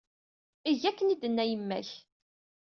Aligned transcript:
Eg 0.69 0.81
akken 0.89 1.07
ay 1.13 1.17
d-tenna 1.17 1.43
yemma-k. 1.49 1.89